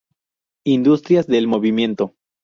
[0.65, 2.15] Industrias del movimiento.